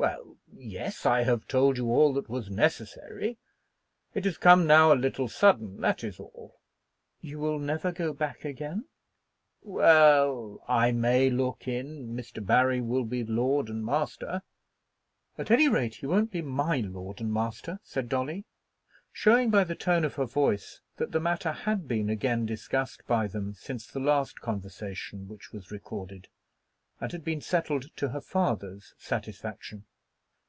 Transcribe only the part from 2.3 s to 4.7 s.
necessary. It has come